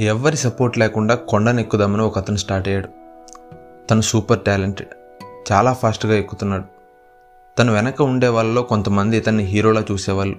[0.00, 2.88] ఎవ్వరి సపోర్ట్ లేకుండా కొండను ఎక్కుదామని ఒక అతను స్టార్ట్ అయ్యాడు.
[3.90, 4.88] తను సూపర్ టాలెంటెడ్
[5.52, 6.64] చాలా ఫాస్ట్గా ఎక్కుతున్నాడు.
[7.58, 10.36] తను వెనక ఉండే వాళ్ళలో కొంతమంది ఇతన్ని హీరోలా చూసేవాళ్ళు.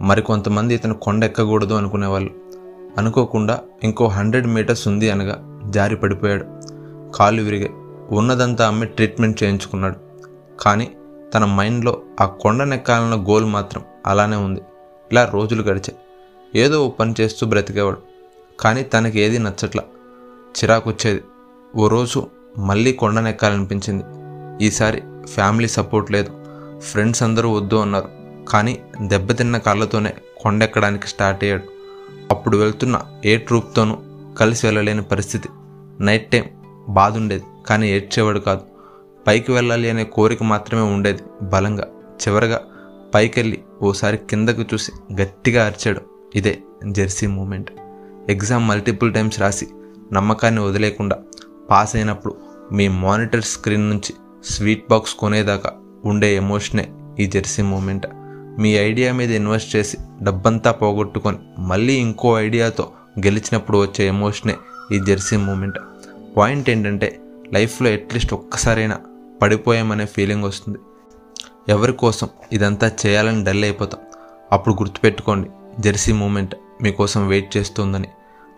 [0.00, 2.30] మరి కొంతమంది ఇతను కొండ ఎక్కకూడదు అనుకునేవాళ్ళు.
[2.98, 6.46] అనుకోకుండా ఇంకో హండ్రెడ్ మీటర్స్ ఉంది అనగా జారి పడిపోయాడు.
[7.16, 7.72] కాళ్ళు విరిగాయి
[8.14, 9.96] ఉన్నదంతా అమ్మి ట్రీట్మెంట్ చేయించుకున్నాడు.
[10.60, 10.92] కానీ
[11.34, 14.60] తన మైండ్లో ఆ కొండనెక్కాలన్న గోల్ మాత్రం అలానే ఉంది.
[15.12, 15.96] ఇలా రోజులు గడిచాయి.
[16.54, 18.11] ఏదో పని చేస్తూ బ్రతికేవాడు.
[18.62, 19.82] కానీ తనకి ఏది నచ్చట్లా.
[20.50, 21.22] చిరాకొచ్చేది.
[21.76, 22.26] ఓ రోజు
[22.58, 24.04] మళ్ళీ కొండనెక్కాలనిపించింది.
[24.64, 26.30] ఈసారి ఫ్యామిలీ సపోర్ట్ లేదు.
[26.78, 28.08] ఫ్రెండ్స్ అందరూ వద్దు అన్నారు.
[28.48, 31.62] కానీ దెబ్బతిన్న కాళ్ళతోనే కొండెక్కడానికి స్టార్ట్ అయ్యాడు.
[32.30, 33.98] అప్పుడు వెళ్తున్న ఏ ట్రూప్తోనూ
[34.38, 35.48] కలిసి వెళ్ళలేని పరిస్థితి.
[36.00, 36.44] నైట్ టైం
[36.88, 38.60] బాధ ఉండేది కానీ ఏడ్చేవాడు కాదు.
[39.26, 41.88] పైకి వెళ్ళాలి అనే కోరిక మాత్రమే ఉండేది బలంగా.
[42.28, 42.62] చివరగా
[43.14, 46.00] పైకెళ్ళి ఓసారి కిందకు చూసి గట్టిగా అరిచాడు.
[46.34, 47.70] ఇదే Jersey moment.
[48.30, 49.66] Exam multiple times రాసి
[50.12, 51.18] నమ్మకాన్ని వదిలేకుండా
[51.70, 52.36] పాస్ అయినప్పుడు
[52.72, 55.72] మీ మానిటర్ స్క్రీన్ నుంచి స్వీట్ బాక్స్ కొనేదాకా
[56.04, 58.06] ఉండే ఎమోషనే ఈ జెర్సీ మూమెంట్.
[58.58, 64.56] మీ ఐడియా మీద ఇన్వెస్ట్ చేసి డబ్బంతా పోగొట్టుకొని మళ్ళీ ఇంకో ఐడియాతో గెలిచినప్పుడు వచ్చే ఎమోషనే
[64.92, 65.78] ఈ జెర్సీ మూమెంట్.
[66.36, 67.20] పాయింట్ ఏంటంటే
[67.52, 68.98] లైఫ్లో అట్లీస్ట్ ఒక్కసారైనా
[69.42, 70.78] పడిపోయామనే ఫీలింగ్ వస్తుంది.
[71.68, 74.00] ఎవరి కోసం ఇదంతా చేయాలని డల్ అయిపోతాం.
[74.52, 75.50] అప్పుడు గుర్తుపెట్టుకోండి
[75.80, 78.08] జెర్సీ మూమెంట్ మీకోసం వెయిట్ చేస్తుందని.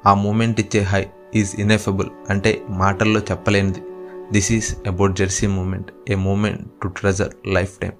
[0.06, 3.82] ఆ మూమెంట్ ఇచ్చే హై ఈజ్ ఇన్ఎఫబుల్ అంటే మాటల్లో చెప్పలేనిది.
[4.32, 7.34] This is about Jersey moment a moment to treasure
[7.78, 7.92] lifetime.